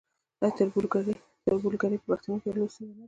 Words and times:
آیا 0.41 0.49
تربورګلوي 0.57 1.99
په 2.01 2.07
پښتنو 2.11 2.35
کې 2.41 2.47
یوه 2.49 2.71
ستونزه 2.73 2.85
نه 2.87 2.97
ده؟ 2.97 2.99